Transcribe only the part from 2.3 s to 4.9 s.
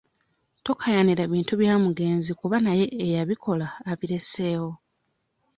kuba naye eyabikola abireseewo.